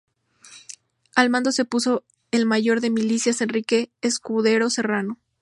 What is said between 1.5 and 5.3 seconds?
se puso el mayor de milicias Enrique Escudero Serrano.